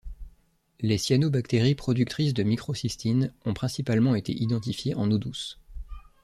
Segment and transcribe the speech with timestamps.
[0.79, 5.59] Les cyanobactéries productrices de microcystine ont principalement été identifiées en eau douce.